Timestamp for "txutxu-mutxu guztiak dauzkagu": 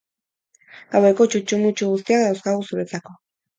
1.35-2.67